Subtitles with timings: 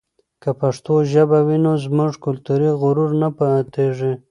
[0.41, 4.11] که پښتو ژبه وي نو زموږ کلتوري غرور نه ماتېږي.